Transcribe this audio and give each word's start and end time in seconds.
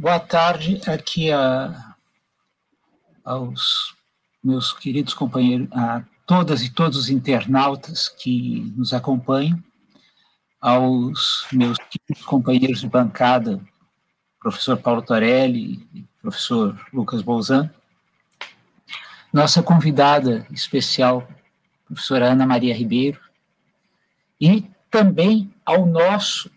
Boa 0.00 0.20
tarde 0.20 0.80
aqui 0.86 1.32
a, 1.32 1.96
aos 3.24 3.96
meus 4.40 4.72
queridos 4.72 5.12
companheiros, 5.12 5.66
a 5.72 6.04
todas 6.24 6.62
e 6.62 6.70
todos 6.70 6.96
os 6.96 7.10
internautas 7.10 8.08
que 8.08 8.72
nos 8.76 8.94
acompanham, 8.94 9.60
aos 10.60 11.48
meus 11.52 11.76
queridos 11.78 12.24
companheiros 12.24 12.80
de 12.80 12.88
bancada, 12.88 13.60
professor 14.38 14.76
Paulo 14.76 15.02
Torelli 15.02 15.84
e 15.92 16.06
professor 16.22 16.78
Lucas 16.92 17.20
Bolzan, 17.20 17.68
nossa 19.32 19.64
convidada 19.64 20.46
especial, 20.52 21.28
professora 21.84 22.30
Ana 22.30 22.46
Maria 22.46 22.72
Ribeiro, 22.72 23.20
e 24.40 24.64
também 24.92 25.52
ao 25.66 25.84
nosso 25.84 26.48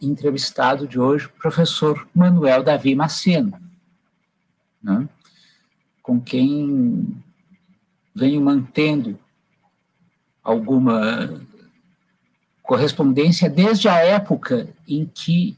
entrevistado 0.00 0.86
de 0.86 0.98
hoje, 0.98 1.28
professor 1.40 2.06
Manuel 2.14 2.62
Davi 2.62 2.94
Maceno, 2.94 3.58
né, 4.82 5.08
com 6.02 6.20
quem 6.20 7.22
venho 8.14 8.40
mantendo 8.40 9.18
alguma 10.42 11.40
correspondência 12.62 13.48
desde 13.48 13.88
a 13.88 13.96
época 13.96 14.68
em 14.86 15.06
que 15.06 15.56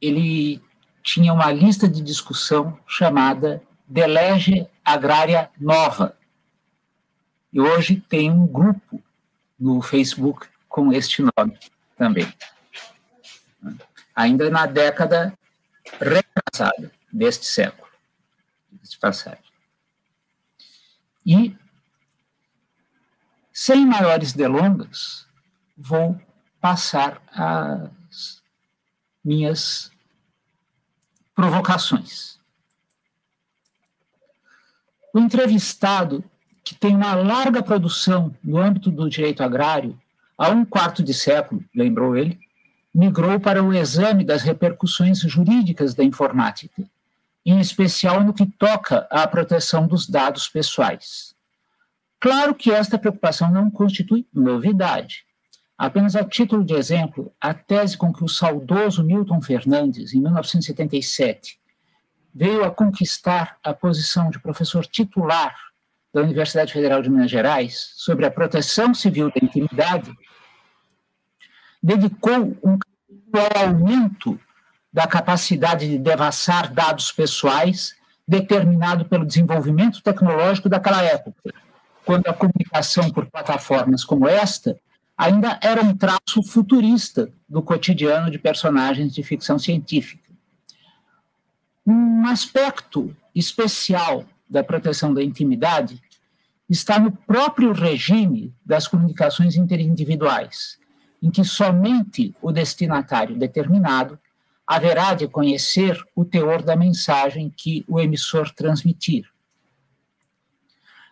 ele 0.00 0.62
tinha 1.02 1.32
uma 1.32 1.52
lista 1.52 1.88
de 1.88 2.00
discussão 2.00 2.78
chamada 2.86 3.62
Delege 3.86 4.66
Agrária 4.84 5.50
Nova. 5.60 6.16
E 7.52 7.60
hoje 7.60 8.02
tem 8.08 8.30
um 8.30 8.46
grupo 8.46 9.02
no 9.58 9.82
Facebook 9.82 10.46
com 10.68 10.92
este 10.92 11.22
nome 11.22 11.58
também 11.96 12.26
ainda 14.14 14.50
na 14.50 14.66
década 14.66 15.36
retrasada 16.00 16.92
deste 17.12 17.46
século, 17.46 17.88
de 18.82 18.98
passagem. 18.98 19.42
E, 21.24 21.56
sem 23.52 23.86
maiores 23.86 24.32
delongas, 24.32 25.26
vou 25.76 26.20
passar 26.60 27.22
as 27.32 28.42
minhas 29.24 29.90
provocações. 31.34 32.40
O 35.14 35.18
entrevistado, 35.18 36.24
que 36.64 36.74
tem 36.74 36.96
uma 36.96 37.14
larga 37.14 37.62
produção 37.62 38.34
no 38.42 38.58
âmbito 38.58 38.90
do 38.90 39.08
direito 39.10 39.42
agrário, 39.42 40.00
há 40.38 40.48
um 40.48 40.64
quarto 40.64 41.02
de 41.02 41.12
século, 41.12 41.62
lembrou 41.74 42.16
ele, 42.16 42.40
migrou 42.94 43.40
para 43.40 43.62
o 43.62 43.72
exame 43.72 44.24
das 44.24 44.42
repercussões 44.42 45.20
jurídicas 45.20 45.94
da 45.94 46.04
informática, 46.04 46.82
em 47.44 47.58
especial 47.58 48.22
no 48.22 48.34
que 48.34 48.46
toca 48.46 49.06
à 49.10 49.26
proteção 49.26 49.86
dos 49.86 50.06
dados 50.08 50.48
pessoais. 50.48 51.34
Claro 52.20 52.54
que 52.54 52.70
esta 52.70 52.98
preocupação 52.98 53.50
não 53.50 53.70
constitui 53.70 54.26
novidade. 54.32 55.24
Apenas 55.76 56.14
a 56.14 56.22
título 56.22 56.62
de 56.62 56.74
exemplo, 56.74 57.32
a 57.40 57.52
tese 57.52 57.96
com 57.96 58.12
que 58.12 58.22
o 58.22 58.28
saudoso 58.28 59.02
Milton 59.02 59.40
Fernandes, 59.40 60.14
em 60.14 60.20
1977, 60.20 61.58
veio 62.32 62.64
a 62.64 62.70
conquistar 62.70 63.58
a 63.64 63.74
posição 63.74 64.30
de 64.30 64.38
professor 64.38 64.86
titular 64.86 65.54
da 66.14 66.22
Universidade 66.22 66.72
Federal 66.72 67.02
de 67.02 67.10
Minas 67.10 67.30
Gerais 67.30 67.90
sobre 67.96 68.24
a 68.24 68.30
proteção 68.30 68.94
civil 68.94 69.30
da 69.30 69.44
intimidade, 69.44 70.12
dedicou 71.82 72.56
um 72.62 72.78
aumento 73.56 74.38
da 74.92 75.06
capacidade 75.06 75.88
de 75.88 75.98
devassar 75.98 76.72
dados 76.72 77.10
pessoais 77.10 77.94
determinado 78.28 79.04
pelo 79.06 79.26
desenvolvimento 79.26 80.02
tecnológico 80.02 80.68
daquela 80.68 81.02
época, 81.02 81.52
quando 82.04 82.28
a 82.28 82.34
comunicação 82.34 83.10
por 83.10 83.26
plataformas 83.26 84.04
como 84.04 84.28
esta 84.28 84.76
ainda 85.16 85.58
era 85.62 85.82
um 85.82 85.96
traço 85.96 86.42
futurista 86.46 87.32
do 87.48 87.62
cotidiano 87.62 88.30
de 88.30 88.38
personagens 88.38 89.14
de 89.14 89.22
ficção 89.22 89.58
científica. 89.58 90.30
Um 91.86 92.26
aspecto 92.26 93.14
especial 93.34 94.24
da 94.48 94.62
proteção 94.62 95.12
da 95.12 95.22
intimidade 95.22 96.00
está 96.68 96.98
no 96.98 97.12
próprio 97.12 97.72
regime 97.72 98.54
das 98.64 98.86
comunicações 98.86 99.56
interindividuais, 99.56 100.78
em 101.22 101.30
que 101.30 101.44
somente 101.44 102.34
o 102.42 102.50
destinatário 102.50 103.36
determinado 103.36 104.18
haverá 104.66 105.14
de 105.14 105.28
conhecer 105.28 106.02
o 106.16 106.24
teor 106.24 106.62
da 106.62 106.74
mensagem 106.74 107.52
que 107.54 107.84
o 107.86 108.00
emissor 108.00 108.50
transmitir. 108.50 109.30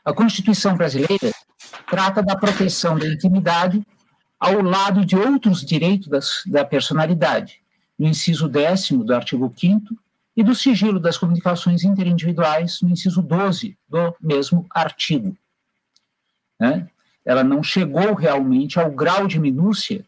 A 0.04 0.12
Constituição 0.12 0.76
brasileira 0.76 1.30
trata 1.88 2.22
da 2.22 2.36
proteção 2.36 2.98
da 2.98 3.06
intimidade 3.06 3.86
ao 4.38 4.62
lado 4.62 5.04
de 5.04 5.14
outros 5.14 5.64
direitos 5.64 6.08
das, 6.08 6.42
da 6.46 6.64
personalidade, 6.64 7.60
no 7.98 8.08
inciso 8.08 8.48
10 8.48 8.92
do 8.92 9.14
artigo 9.14 9.52
5 9.54 9.94
e 10.34 10.42
do 10.42 10.54
sigilo 10.54 10.98
das 10.98 11.18
comunicações 11.18 11.84
interindividuais, 11.84 12.80
no 12.80 12.88
inciso 12.88 13.20
12 13.20 13.76
do 13.86 14.16
mesmo 14.20 14.66
artigo. 14.70 15.36
Né? 16.58 16.88
Ela 17.30 17.44
não 17.44 17.62
chegou 17.62 18.12
realmente 18.14 18.80
ao 18.80 18.90
grau 18.90 19.28
de 19.28 19.38
minúcia 19.38 20.04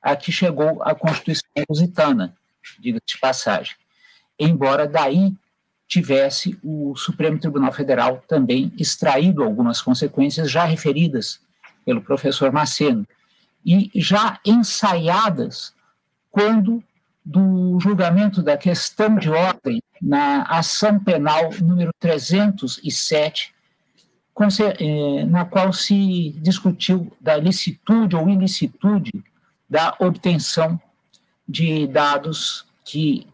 a 0.00 0.16
que 0.16 0.32
chegou 0.32 0.82
a 0.82 0.94
Constituição 0.94 1.44
lusitana, 1.68 2.34
diga-se 2.80 3.04
de 3.06 3.18
passagem. 3.18 3.76
Embora 4.40 4.88
daí 4.88 5.34
tivesse 5.86 6.58
o 6.64 6.96
Supremo 6.96 7.38
Tribunal 7.38 7.70
Federal 7.70 8.24
também 8.26 8.72
extraído 8.78 9.44
algumas 9.44 9.82
consequências 9.82 10.50
já 10.50 10.64
referidas 10.64 11.38
pelo 11.84 12.00
professor 12.00 12.50
Maceno 12.50 13.06
e 13.62 13.90
já 13.94 14.40
ensaiadas 14.42 15.74
quando 16.30 16.82
do 17.22 17.78
julgamento 17.78 18.42
da 18.42 18.56
questão 18.56 19.16
de 19.16 19.28
ordem 19.28 19.82
na 20.00 20.44
ação 20.44 20.98
penal 20.98 21.50
número 21.60 21.90
307 22.00 23.52
eh, 23.52 23.57
na 25.28 25.44
qual 25.44 25.72
se 25.72 26.30
discutiu 26.40 27.12
da 27.20 27.36
licitude 27.36 28.16
ou 28.16 28.28
ilicitude 28.28 29.12
da 29.68 29.96
obtenção 29.98 30.80
de 31.48 31.86
dados 31.86 32.66
que 32.84 33.26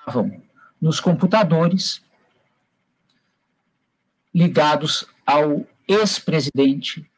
estavam 0.00 0.42
nos 0.80 1.00
computadores 1.00 2.02
ligados 4.34 5.06
ao 5.26 5.66
ex-presidente 5.86 7.08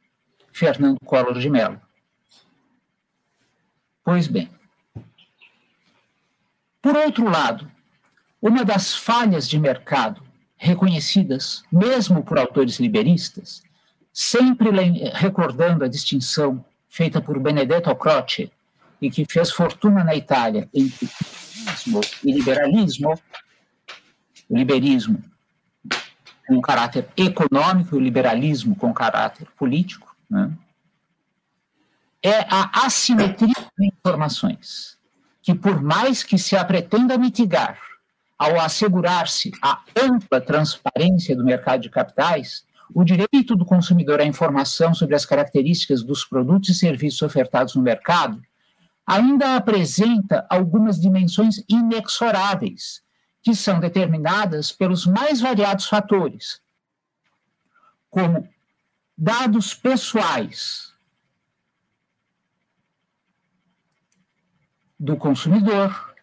Fernando 0.53 0.99
Collor 1.05 1.39
de 1.39 1.49
Mello. 1.49 1.81
Pois 4.05 4.27
bem. 4.27 4.51
Por 6.83 6.97
outro 6.97 7.29
lado, 7.29 7.71
uma 8.41 8.65
das 8.65 8.95
falhas 8.95 9.49
de 9.49 9.59
mercado 9.59 10.24
reconhecidas, 10.65 11.63
mesmo 11.71 12.23
por 12.23 12.39
autores 12.39 12.81
liberistas, 12.81 13.63
sempre 14.11 14.71
recordando 15.13 15.85
a 15.85 15.89
distinção 15.89 16.65
feita 16.89 17.21
por 17.21 17.39
Benedetto 17.39 17.95
Croce 17.95 18.51
e 19.01 19.11
que 19.11 19.27
fez 19.29 19.51
fortuna 19.51 20.03
na 20.03 20.15
Itália 20.15 20.69
entre 20.73 21.07
liberalismo 21.07 22.01
e 22.25 22.33
liberalismo, 22.33 23.21
o 24.49 24.57
liberismo 24.57 25.23
com 26.47 26.61
caráter 26.63 27.09
econômico 27.15 27.95
e 27.95 27.99
o 27.99 28.01
liberalismo 28.01 28.75
com 28.75 28.93
caráter 28.93 29.47
político, 29.59 30.17
né? 30.31 30.51
é 32.23 32.41
a 32.49 32.87
assimetria 32.87 33.55
de 33.79 33.87
informações, 33.87 34.97
que 35.43 35.55
por 35.55 35.83
mais 35.83 36.23
que 36.23 36.39
se 36.39 36.57
a 36.57 36.65
pretenda 36.65 37.19
mitigar 37.19 37.79
ao 38.39 38.61
assegurar-se 38.61 39.53
a 39.63 39.83
ampla 40.01 40.41
transparência 40.41 41.37
do 41.37 41.45
mercado 41.45 41.83
de 41.83 41.91
capitais, 41.91 42.65
o 42.93 43.05
direito 43.05 43.57
do 43.57 43.65
consumidor 43.65 44.21
à 44.21 44.25
informação 44.25 44.95
sobre 44.95 45.15
as 45.15 45.25
características 45.25 46.03
dos 46.03 46.25
produtos 46.25 46.71
e 46.71 46.75
serviços 46.75 47.23
ofertados 47.23 47.75
no 47.75 47.83
mercado 47.83 48.43
ainda 49.07 49.57
apresenta 49.57 50.47
algumas 50.49 51.01
dimensões 51.01 51.63
inexoráveis, 51.69 53.03
que 53.43 53.55
são 53.55 53.79
determinadas 53.79 54.73
pelos 54.73 55.07
mais 55.07 55.41
variados 55.41 55.87
fatores, 55.87 56.61
como 58.09 58.49
dados 59.17 59.75
pessoais 59.75 60.95
do 64.99 65.17
consumidor, 65.17 66.14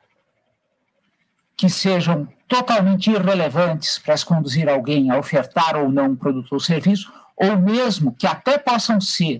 que 1.61 1.69
sejam 1.69 2.27
totalmente 2.47 3.11
irrelevantes 3.11 3.99
para 3.99 4.17
se 4.17 4.25
conduzir 4.25 4.67
alguém 4.67 5.11
a 5.11 5.19
ofertar 5.19 5.75
ou 5.75 5.91
não 5.91 6.05
um 6.05 6.15
produto 6.15 6.53
ou 6.53 6.59
serviço, 6.59 7.13
ou 7.37 7.55
mesmo 7.55 8.15
que 8.15 8.25
até 8.25 8.57
possam 8.57 8.99
ser, 8.99 9.39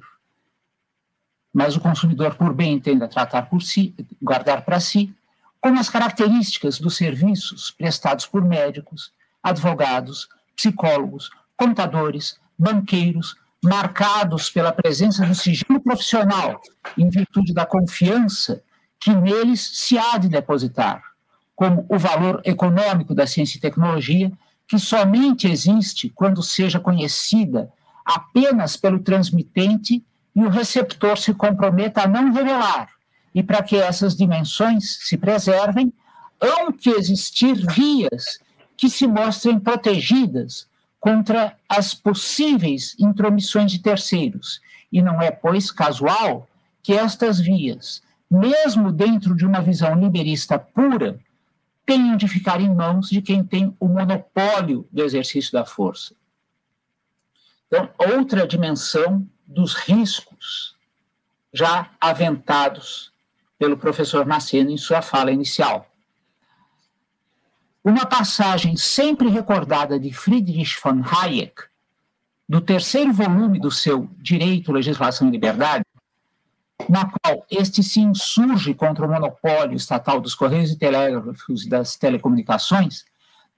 mas 1.51 1.75
o 1.75 1.79
consumidor, 1.79 2.35
por 2.35 2.53
bem 2.53 2.73
entenda 2.73 3.07
tratar 3.07 3.49
por 3.49 3.63
si, 3.63 3.95
guardar 4.21 4.61
para 4.61 4.79
si, 4.79 5.11
como 5.59 5.79
as 5.79 5.89
características 5.89 6.77
dos 6.77 6.95
serviços 6.95 7.71
prestados 7.71 8.27
por 8.27 8.45
médicos, 8.45 9.11
advogados, 9.41 10.29
psicólogos, 10.55 11.31
contadores, 11.57 12.39
banqueiros, 12.55 13.35
marcados 13.63 14.51
pela 14.51 14.71
presença 14.71 15.25
do 15.25 15.33
sigilo 15.33 15.81
profissional, 15.81 16.61
em 16.95 17.09
virtude 17.09 17.51
da 17.51 17.65
confiança 17.65 18.61
que 18.99 19.11
neles 19.11 19.71
se 19.73 19.97
há 19.97 20.19
de 20.19 20.29
depositar, 20.29 21.10
como 21.55 21.85
o 21.89 21.97
valor 21.97 22.41
econômico 22.43 23.13
da 23.13 23.27
ciência 23.27 23.57
e 23.57 23.61
tecnologia, 23.61 24.31
que 24.67 24.79
somente 24.79 25.47
existe 25.47 26.09
quando 26.09 26.41
seja 26.41 26.79
conhecida 26.79 27.71
apenas 28.05 28.75
pelo 28.77 28.99
transmitente 28.99 30.03
e 30.35 30.43
o 30.43 30.49
receptor 30.49 31.17
se 31.17 31.33
comprometa 31.33 32.03
a 32.03 32.07
não 32.07 32.31
revelar. 32.31 32.89
E 33.33 33.43
para 33.43 33.61
que 33.61 33.75
essas 33.75 34.15
dimensões 34.15 34.97
se 35.01 35.17
preservem, 35.17 35.93
hão 36.39 36.71
que 36.71 36.89
existir 36.89 37.55
vias 37.73 38.39
que 38.75 38.89
se 38.89 39.05
mostrem 39.05 39.59
protegidas 39.59 40.67
contra 40.99 41.55
as 41.67 41.93
possíveis 41.93 42.95
intromissões 42.99 43.71
de 43.71 43.79
terceiros. 43.79 44.61
E 44.91 45.01
não 45.01 45.21
é, 45.21 45.31
pois, 45.31 45.71
casual 45.71 46.47
que 46.83 46.93
estas 46.93 47.39
vias, 47.39 48.01
mesmo 48.29 48.91
dentro 48.91 49.35
de 49.35 49.45
uma 49.45 49.61
visão 49.61 49.95
liberista 49.95 50.57
pura, 50.57 51.19
tenham 51.85 52.17
de 52.17 52.27
ficar 52.27 52.61
em 52.61 52.73
mãos 52.73 53.09
de 53.09 53.21
quem 53.21 53.43
tem 53.43 53.75
o 53.79 53.87
monopólio 53.87 54.87
do 54.91 55.03
exercício 55.03 55.51
da 55.51 55.65
força. 55.65 56.15
Então, 57.67 57.89
outra 57.97 58.47
dimensão 58.47 59.27
dos 59.45 59.73
riscos 59.73 60.75
já 61.53 61.89
aventados 61.99 63.11
pelo 63.57 63.77
professor 63.77 64.25
Maceno 64.25 64.71
em 64.71 64.77
sua 64.77 65.01
fala 65.01 65.31
inicial. 65.31 65.87
Uma 67.83 68.05
passagem 68.05 68.77
sempre 68.77 69.27
recordada 69.29 69.99
de 69.99 70.13
Friedrich 70.13 70.79
von 70.81 71.01
Hayek, 71.03 71.63
do 72.47 72.61
terceiro 72.61 73.11
volume 73.13 73.59
do 73.59 73.71
seu 73.71 74.09
Direito, 74.17 74.71
Legislação 74.71 75.27
e 75.27 75.31
Liberdade, 75.31 75.85
na 76.89 77.05
qual 77.05 77.45
este 77.49 77.83
se 77.83 77.99
insurge 77.99 78.73
contra 78.73 79.05
o 79.05 79.09
monopólio 79.09 79.75
estatal 79.75 80.19
dos 80.19 80.35
Correios 80.35 80.71
e 80.71 80.77
Telégrafos 80.77 81.65
e 81.65 81.69
das 81.69 81.95
telecomunicações, 81.95 83.05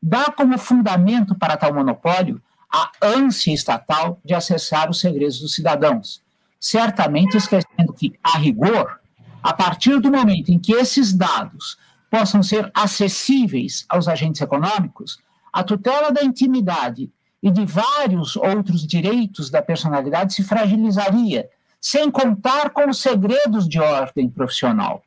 dá 0.02 0.26
como 0.32 0.58
fundamento 0.58 1.36
para 1.36 1.58
tal 1.58 1.74
monopólio 1.74 2.42
a 2.72 2.92
ânsia 3.02 3.54
estatal 3.54 4.20
de 4.26 4.34
acessar 4.34 4.90
os 4.90 5.00
segredos 5.00 5.40
dos 5.40 5.54
cidadãos, 5.54 6.22
certamente 6.60 7.38
esquecendo 7.38 7.94
que, 7.94 8.18
a 8.24 8.38
rigor, 8.38 9.00
a 9.44 9.54
partir 9.54 10.00
do 10.00 10.12
momento 10.12 10.50
em 10.50 10.58
que 10.58 10.74
esses 10.74 11.14
dados 11.14 11.78
possam 12.10 12.42
ser 12.42 12.72
acessíveis 12.74 13.86
aos 13.90 14.08
agentes 14.08 14.42
econômicos, 14.42 15.20
a 15.52 15.64
tutela 15.64 16.12
da 16.12 16.24
intimidade 16.24 17.12
e 17.42 17.52
de 17.52 17.66
vários 17.66 18.36
outros 18.36 18.88
direitos 18.88 19.50
da 19.50 19.62
personalidade 19.62 20.34
se 20.34 20.44
fragilizaria, 20.44 21.50
sem 21.84 22.10
contar 22.10 22.70
com 22.70 22.90
os 22.90 23.00
segredos 23.00 23.68
de 23.68 23.78
ordem 23.78 24.30
profissional. 24.30 25.04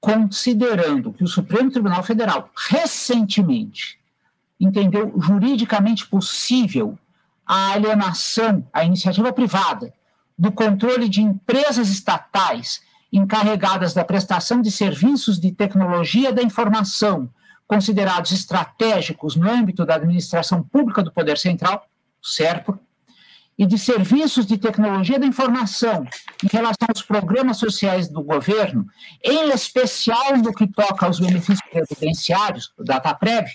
Considerando 0.00 1.12
que 1.12 1.22
o 1.22 1.28
Supremo 1.28 1.70
Tribunal 1.70 2.02
Federal 2.02 2.50
recentemente 2.56 4.00
entendeu 4.58 5.14
juridicamente 5.20 6.08
possível 6.08 6.98
a 7.46 7.70
alienação 7.70 8.66
à 8.72 8.82
iniciativa 8.84 9.32
privada 9.32 9.94
do 10.36 10.50
controle 10.50 11.08
de 11.08 11.22
empresas 11.22 11.88
estatais 11.88 12.82
encarregadas 13.12 13.94
da 13.94 14.04
prestação 14.04 14.60
de 14.60 14.72
serviços 14.72 15.38
de 15.38 15.52
tecnologia 15.52 16.32
da 16.32 16.42
informação, 16.42 17.30
considerados 17.64 18.32
estratégicos 18.32 19.36
no 19.36 19.48
âmbito 19.48 19.86
da 19.86 19.94
administração 19.94 20.64
pública 20.64 21.00
do 21.00 21.12
Poder 21.12 21.38
Central, 21.38 21.86
SERPO, 22.20 22.76
e 23.60 23.66
de 23.66 23.78
serviços 23.78 24.46
de 24.46 24.56
tecnologia 24.56 25.18
da 25.18 25.26
informação 25.26 26.06
em 26.42 26.48
relação 26.50 26.88
aos 26.88 27.02
programas 27.02 27.58
sociais 27.58 28.08
do 28.08 28.22
governo, 28.22 28.86
em 29.22 29.50
especial 29.50 30.38
no 30.38 30.54
que 30.54 30.66
toca 30.66 31.04
aos 31.04 31.20
benefícios 31.20 31.60
previdenciários, 31.70 32.72
o 32.78 32.82
DataPrev, 32.82 33.50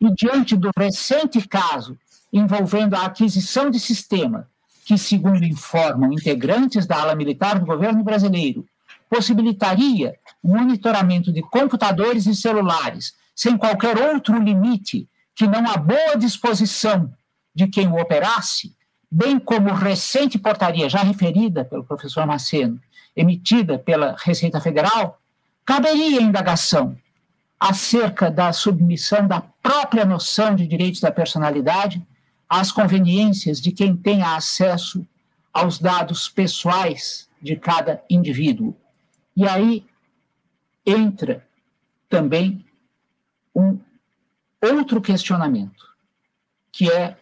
e 0.00 0.14
diante 0.14 0.56
do 0.56 0.70
recente 0.74 1.46
caso 1.46 1.98
envolvendo 2.32 2.94
a 2.94 3.04
aquisição 3.04 3.70
de 3.70 3.78
sistema 3.78 4.48
que, 4.86 4.96
segundo 4.96 5.44
informam 5.44 6.10
integrantes 6.14 6.86
da 6.86 6.98
ala 6.98 7.14
militar 7.14 7.58
do 7.58 7.66
governo 7.66 8.02
brasileiro, 8.02 8.66
possibilitaria 9.10 10.18
o 10.42 10.48
monitoramento 10.48 11.30
de 11.30 11.42
computadores 11.42 12.24
e 12.24 12.34
celulares 12.34 13.12
sem 13.34 13.58
qualquer 13.58 13.98
outro 14.10 14.38
limite 14.38 15.06
que 15.34 15.46
não 15.46 15.68
a 15.68 15.76
boa 15.76 16.16
disposição 16.16 17.12
de 17.54 17.66
quem 17.66 17.88
o 17.88 18.00
operasse, 18.00 18.75
bem 19.10 19.38
como 19.38 19.72
recente 19.72 20.38
portaria 20.38 20.88
já 20.88 21.02
referida 21.02 21.64
pelo 21.64 21.84
professor 21.84 22.26
Maceno, 22.26 22.80
emitida 23.14 23.78
pela 23.78 24.16
Receita 24.18 24.60
Federal, 24.60 25.20
caberia 25.64 26.20
indagação 26.20 26.96
acerca 27.58 28.30
da 28.30 28.52
submissão 28.52 29.26
da 29.26 29.40
própria 29.40 30.04
noção 30.04 30.54
de 30.54 30.66
direitos 30.66 31.00
da 31.00 31.10
personalidade 31.10 32.06
às 32.48 32.70
conveniências 32.70 33.60
de 33.60 33.72
quem 33.72 33.96
tenha 33.96 34.36
acesso 34.36 35.06
aos 35.52 35.78
dados 35.78 36.28
pessoais 36.28 37.28
de 37.40 37.56
cada 37.56 38.02
indivíduo. 38.10 38.76
E 39.34 39.46
aí 39.46 39.84
entra 40.84 41.46
também 42.08 42.64
um 43.54 43.78
outro 44.62 45.00
questionamento, 45.00 45.84
que 46.70 46.90
é 46.90 47.16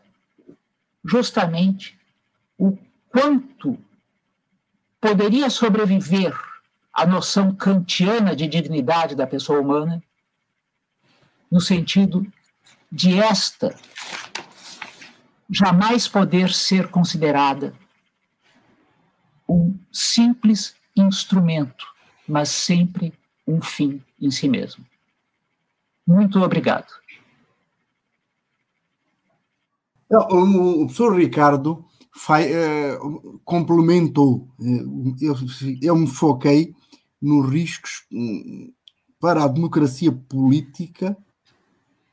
justamente 1.05 1.99
o 2.59 2.79
quanto 3.09 3.79
poderia 5.01 5.51
sobreviver 5.51 6.35
a 6.93 7.05
noção 7.05 7.55
kantiana 7.55 8.35
de 8.35 8.47
dignidade 8.47 9.15
da 9.15 9.27
pessoa 9.27 9.61
humana, 9.61 10.03
no 11.51 11.61
sentido 11.61 12.27
de 12.91 13.19
esta 13.19 13.75
jamais 15.51 16.09
poder 16.09 16.51
ser 16.51 16.89
considerada 16.89 17.75
um 19.49 19.79
simples 19.93 20.75
instrumento, 20.97 21.87
mas 22.27 22.49
sempre 22.49 23.13
um 23.47 23.61
fim 23.61 24.03
em 24.21 24.31
si 24.31 24.49
mesmo. 24.49 24.85
Muito 26.07 26.41
obrigado. 26.43 27.04
O 30.11 30.87
professor 30.87 31.17
Ricardo 31.17 31.85
uh, 32.29 33.41
complementou. 33.45 34.49
Eu, 35.21 35.35
eu 35.83 35.97
me 35.97 36.07
foquei 36.07 36.75
nos 37.21 37.51
riscos 37.51 38.07
hum, 38.13 38.73
para 39.19 39.45
a 39.45 39.49
democracia 39.49 40.13
política 40.13 41.17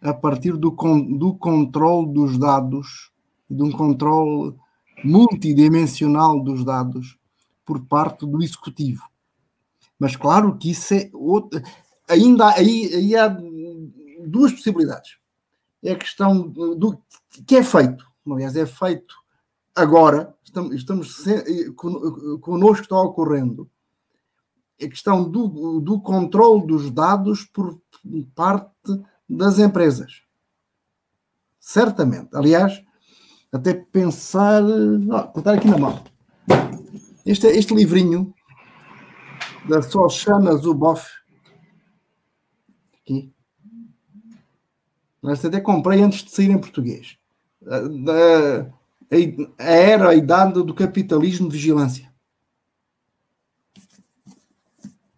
a 0.01 0.13
partir 0.13 0.53
do, 0.57 0.71
do 0.71 1.36
controle 1.36 2.13
dos 2.13 2.38
dados 2.38 3.12
de 3.50 3.62
um 3.62 3.71
controle 3.71 4.55
multidimensional 5.03 6.41
dos 6.41 6.63
dados 6.63 7.17
por 7.65 7.86
parte 7.86 8.25
do 8.25 8.41
executivo. 8.41 9.03
Mas 10.00 10.15
claro 10.15 10.57
que 10.57 10.71
isso 10.71 10.93
é 10.93 11.12
ainda 12.07 12.50
aí, 12.50 12.89
aí 12.93 13.15
há 13.15 13.27
duas 14.25 14.51
possibilidades. 14.51 15.21
É 15.84 15.94
a 15.94 15.98
questão 15.98 16.48
do 16.48 17.02
que 17.46 17.56
é 17.56 17.64
feito. 17.64 18.06
Aliás, 18.30 18.56
é 18.56 18.66
feito 18.66 19.16
agora, 19.76 20.36
estamos, 20.44 20.76
estamos 20.76 21.24
connosco 22.42 22.84
está 22.84 23.00
ocorrendo 23.00 23.70
a 24.82 24.88
questão 24.88 25.30
do, 25.30 25.80
do 25.80 26.00
controle 26.02 26.66
dos 26.66 26.90
dados 26.90 27.44
por 27.46 27.80
parte 28.36 28.72
das 29.30 29.60
empresas. 29.60 30.24
Certamente. 31.60 32.30
Aliás, 32.34 32.84
até 33.52 33.74
pensar. 33.74 34.62
vou 34.64 35.32
estar 35.38 35.54
aqui 35.54 35.68
na 35.68 35.78
mão. 35.78 36.04
Este, 37.26 37.48
este 37.48 37.76
livrinho 37.76 38.34
da 39.70 39.82
Soshana 39.82 40.56
Zuboff. 40.56 41.08
Aqui. 42.96 43.32
Este 45.24 45.48
até 45.48 45.62
comprei 45.62 46.01
antes 46.01 46.24
de 46.24 46.32
sair 46.32 46.50
em 46.50 46.58
português. 46.60 47.18
A, 47.68 48.68
era, 49.58 50.10
a 50.10 50.16
idade 50.16 50.54
do 50.63 50.74
capitalismo 50.74 51.48
de 51.48 51.56
vigilância. 51.58 52.12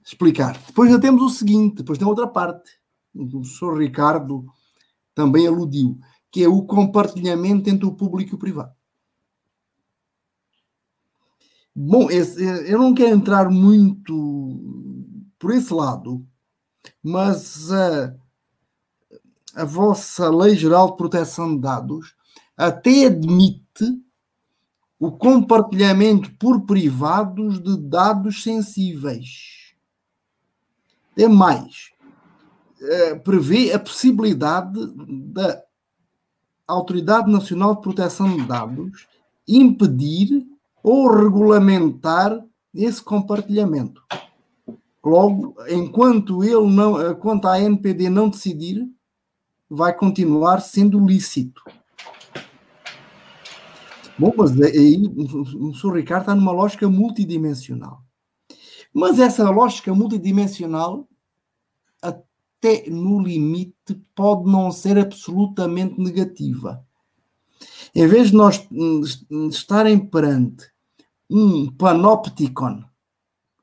Explicar. 0.03 0.57
Depois 0.67 0.91
já 0.91 0.99
temos 0.99 1.21
o 1.21 1.29
seguinte, 1.29 1.77
depois 1.77 1.97
tem 1.97 2.07
outra 2.07 2.27
parte. 2.27 2.71
O 3.15 3.29
professor 3.29 3.77
Ricardo 3.77 4.45
também 5.13 5.47
aludiu 5.47 5.99
que 6.33 6.43
é 6.43 6.47
o 6.47 6.63
compartilhamento 6.63 7.69
entre 7.69 7.85
o 7.85 7.93
público 7.93 8.31
e 8.31 8.35
o 8.35 8.39
privado. 8.39 8.73
Bom, 11.75 12.09
esse, 12.09 12.43
eu 12.43 12.79
não 12.79 12.91
quero 12.95 13.15
entrar 13.15 13.51
muito 13.51 14.59
por 15.37 15.51
esse 15.51 15.71
lado, 15.71 16.25
mas 17.03 17.71
a, 17.71 18.15
a 19.53 19.63
vossa 19.63 20.29
Lei 20.29 20.55
Geral 20.55 20.91
de 20.91 20.97
Proteção 20.97 21.55
de 21.55 21.61
Dados 21.61 22.15
até 22.57 23.05
admite 23.05 24.01
o 24.99 25.11
compartilhamento 25.11 26.31
por 26.37 26.61
privados 26.61 27.61
de 27.61 27.77
dados 27.77 28.41
sensíveis. 28.41 29.73
É 31.17 31.27
mais, 31.27 31.91
eh, 32.81 33.15
prevê 33.15 33.71
a 33.73 33.79
possibilidade 33.79 34.79
da 35.31 35.61
Autoridade 36.65 37.31
Nacional 37.31 37.75
de 37.75 37.81
Proteção 37.81 38.35
de 38.35 38.45
Dados 38.45 39.07
impedir 39.47 40.47
ou 40.81 41.11
regulamentar 41.11 42.43
esse 42.73 43.01
compartilhamento. 43.01 44.01
Logo, 45.03 45.55
enquanto 45.67 46.43
ele 46.43 46.65
não, 46.73 47.11
enquanto 47.11 47.45
a 47.47 47.59
NPD 47.59 48.09
não 48.09 48.29
decidir, 48.29 48.87
vai 49.75 49.93
continuar 49.95 50.61
sendo 50.61 51.03
lícito. 51.03 51.63
Bom, 54.17 54.31
mas 54.37 54.51
aí 54.61 55.01
o 55.55 55.73
Sr. 55.73 55.95
Ricardo 55.95 56.21
está 56.21 56.35
numa 56.35 56.51
lógica 56.51 56.87
multidimensional. 56.87 58.03
Mas 58.93 59.17
essa 59.17 59.49
lógica 59.49 59.93
multidimensional, 59.93 61.07
até 61.99 62.87
no 62.87 63.19
limite, 63.19 63.99
pode 64.13 64.49
não 64.49 64.71
ser 64.71 64.99
absolutamente 64.99 65.99
negativa. 65.99 66.85
Em 67.95 68.05
vez 68.05 68.29
de 68.29 68.35
nós 68.35 68.67
estarem 69.49 69.99
perante 69.99 70.67
um 71.27 71.71
panopticon 71.71 72.83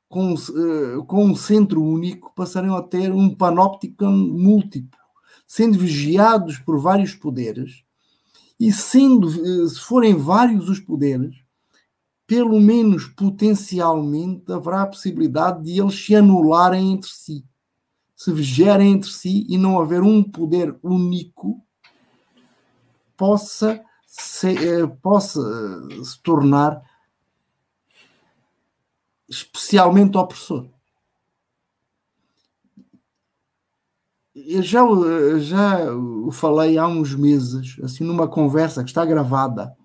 com, 0.09 0.33
uh, 0.33 1.05
com 1.05 1.23
um 1.23 1.35
centro 1.35 1.81
único, 1.81 2.33
passarem 2.35 2.75
a 2.75 2.81
ter 2.81 3.13
um 3.13 3.33
panopticon 3.33 4.11
múltiplo, 4.11 5.00
sendo 5.51 5.77
vigiados 5.77 6.57
por 6.59 6.79
vários 6.79 7.13
poderes 7.13 7.83
e 8.57 8.71
sendo, 8.71 9.27
uh, 9.27 9.67
se 9.67 9.81
forem 9.81 10.15
vários 10.15 10.69
os 10.69 10.79
poderes, 10.79 11.35
pelo 12.25 12.57
menos 12.57 13.05
potencialmente 13.07 14.49
haverá 14.49 14.83
a 14.83 14.87
possibilidade 14.87 15.61
de 15.65 15.81
eles 15.81 16.05
se 16.05 16.15
anularem 16.15 16.93
entre 16.93 17.09
si, 17.09 17.43
se 18.15 18.31
vigiarem 18.31 18.93
entre 18.93 19.09
si 19.09 19.45
e 19.49 19.57
não 19.57 19.77
haver 19.77 20.01
um 20.01 20.23
poder 20.23 20.73
único 20.81 21.61
possa 23.17 23.83
se, 24.07 24.53
uh, 24.53 24.87
possa 25.01 25.41
se 26.01 26.17
tornar 26.23 26.81
especialmente 29.27 30.17
opressor. 30.17 30.69
Eu 34.33 34.61
já, 34.61 34.81
já 35.39 35.93
o 35.93 36.31
falei 36.31 36.77
há 36.77 36.87
uns 36.87 37.13
meses, 37.13 37.77
assim, 37.83 38.03
numa 38.05 38.27
conversa 38.27 38.83
que 38.83 38.89
está 38.89 39.05
gravada 39.05 39.75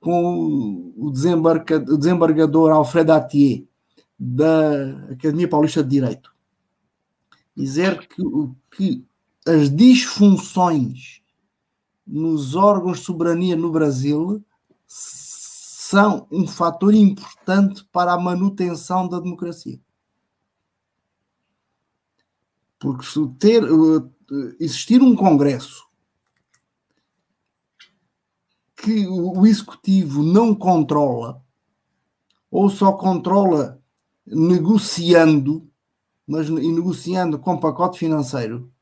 com 0.00 0.92
o, 0.96 1.10
desembargador 1.10 2.72
Alfredo 2.72 3.12
Atier, 3.12 3.64
da 4.18 5.12
Academia 5.12 5.48
Paulista 5.48 5.82
de 5.82 5.90
Direito. 5.90 6.34
Dizer 7.56 8.06
que, 8.08 8.22
que 8.76 9.06
as 9.46 9.74
disfunções 9.74 11.20
nos 12.06 12.54
órgãos 12.54 12.98
de 12.98 13.04
soberania 13.04 13.54
no 13.54 13.70
Brasil 13.70 14.42
são 14.86 16.26
um 16.30 16.46
fator 16.46 16.94
importante 16.94 17.86
para 17.92 18.12
a 18.12 18.20
manutenção 18.20 19.08
da 19.08 19.20
democracia. 19.20 19.78
Porque 22.78 23.04
se 23.04 23.26
ter, 23.38 23.64
eh, 23.64 24.56
existir 24.60 25.02
um 25.02 25.16
Congresso 25.16 25.86
que 28.76 29.06
o 29.08 29.44
Executivo 29.44 30.22
não 30.22 30.54
controla, 30.54 31.42
ou 32.50 32.70
só 32.70 32.92
controla 32.92 33.82
negociando, 34.24 35.68
mas 36.26 36.48
e 36.48 36.72
negociando 36.72 37.38
com 37.38 37.58
pacote 37.58 37.98
financeiro, 37.98 38.72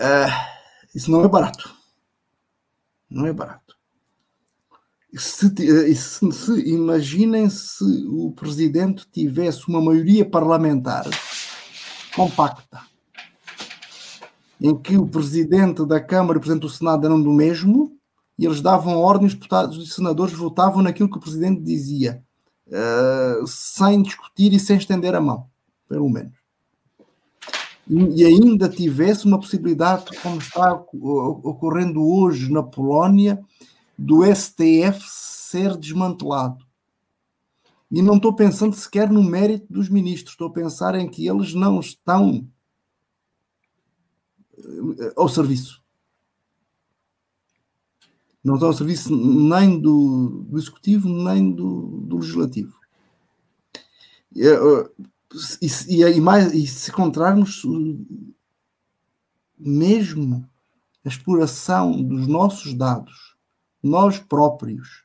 uh, 0.00 0.94
isso 0.94 1.10
não 1.10 1.22
é 1.22 1.28
barato. 1.28 1.74
Não 3.10 3.26
é 3.26 3.32
barato 3.32 3.68
se, 5.16 5.48
se, 5.94 6.32
se, 6.32 6.68
imaginem 6.68 7.48
se 7.48 7.84
o 8.08 8.32
presidente 8.32 9.06
tivesse 9.10 9.66
uma 9.68 9.80
maioria 9.80 10.28
parlamentar 10.28 11.04
compacta, 12.18 12.80
em 14.60 14.76
que 14.76 14.96
o 14.96 15.06
presidente 15.06 15.86
da 15.86 16.00
Câmara 16.00 16.36
e 16.36 16.38
o 16.38 16.40
presidente 16.40 16.62
do 16.62 16.68
Senado 16.68 17.06
eram 17.06 17.22
do 17.22 17.32
mesmo, 17.32 17.96
e 18.36 18.44
eles 18.44 18.60
davam 18.60 18.98
ordem, 18.98 19.28
os 19.28 19.34
deputados 19.34 19.88
e 19.88 19.92
senadores 19.92 20.34
votavam 20.34 20.82
naquilo 20.82 21.08
que 21.08 21.16
o 21.16 21.20
presidente 21.20 21.62
dizia, 21.62 22.22
uh, 22.66 23.46
sem 23.46 24.02
discutir 24.02 24.52
e 24.52 24.58
sem 24.58 24.76
estender 24.76 25.14
a 25.14 25.20
mão, 25.20 25.46
pelo 25.88 26.08
menos. 26.08 26.36
E, 27.88 28.22
e 28.22 28.24
ainda 28.24 28.68
tivesse 28.68 29.24
uma 29.24 29.38
possibilidade, 29.38 30.06
como 30.20 30.38
está 30.38 30.72
ocorrendo 30.72 32.04
hoje 32.04 32.50
na 32.50 32.64
Polónia, 32.64 33.40
do 33.96 34.24
STF 34.24 35.04
ser 35.08 35.76
desmantelado. 35.76 36.67
E 37.90 38.02
não 38.02 38.16
estou 38.16 38.34
pensando 38.34 38.76
sequer 38.76 39.10
no 39.10 39.22
mérito 39.22 39.66
dos 39.72 39.88
ministros, 39.88 40.32
estou 40.32 40.48
a 40.48 40.52
pensar 40.52 40.94
em 40.94 41.08
que 41.08 41.26
eles 41.26 41.54
não 41.54 41.80
estão 41.80 42.46
eh, 44.58 45.12
ao 45.16 45.28
serviço. 45.28 45.82
Não 48.44 48.54
estão 48.54 48.68
ao 48.68 48.74
serviço 48.74 49.14
nem 49.16 49.80
do, 49.80 50.44
do 50.48 50.58
Executivo, 50.58 51.08
nem 51.08 51.50
do, 51.50 52.02
do 52.02 52.18
Legislativo. 52.18 52.78
E, 54.34 54.46
eh, 54.46 54.90
e, 55.88 56.02
e, 56.02 56.20
mais, 56.20 56.52
e 56.52 56.66
se 56.66 56.90
encontrarmos 56.90 57.62
mesmo 59.58 60.48
a 61.04 61.08
exploração 61.08 62.02
dos 62.02 62.26
nossos 62.26 62.74
dados 62.74 63.36
nós 63.82 64.18
próprios, 64.18 65.04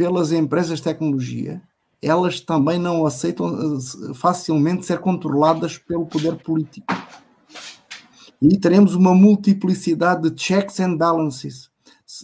pelas 0.00 0.32
empresas 0.32 0.78
de 0.78 0.84
tecnologia, 0.84 1.60
elas 2.00 2.40
também 2.40 2.78
não 2.78 3.04
aceitam 3.04 3.76
eh, 3.76 4.14
facilmente 4.14 4.86
ser 4.86 4.98
controladas 4.98 5.76
pelo 5.76 6.06
poder 6.06 6.36
político. 6.36 6.86
E 8.40 8.58
teremos 8.58 8.94
uma 8.94 9.14
multiplicidade 9.14 10.30
de 10.30 10.42
checks 10.42 10.80
and 10.80 10.96
balances, 10.96 11.70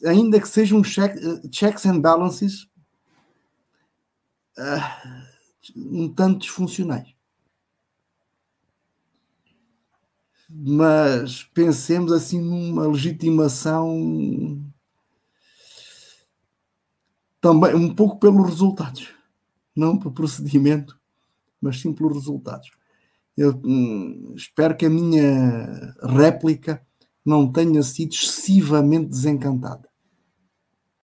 ainda 0.06 0.40
que 0.40 0.48
sejam 0.48 0.80
check, 0.80 1.18
eh, 1.18 1.48
checks 1.52 1.84
and 1.84 2.00
balances 2.00 2.66
uh, 4.56 5.20
um 5.76 6.08
tanto 6.08 6.38
disfuncionais. 6.38 7.14
Mas 10.48 11.42
pensemos 11.52 12.10
assim 12.10 12.40
numa 12.40 12.88
legitimação 12.88 14.65
também 17.46 17.76
um 17.76 17.94
pouco 17.94 18.18
pelos 18.18 18.44
resultados, 18.44 19.14
não 19.76 19.96
pelo 19.96 20.12
procedimento, 20.12 20.98
mas 21.60 21.80
sim 21.80 21.92
pelos 21.92 22.14
resultados. 22.14 22.68
Eu 23.36 23.60
hum, 23.64 24.32
espero 24.34 24.76
que 24.76 24.84
a 24.84 24.90
minha 24.90 25.94
réplica 26.02 26.84
não 27.24 27.52
tenha 27.52 27.80
sido 27.84 28.14
excessivamente 28.14 29.10
desencantada. 29.10 29.85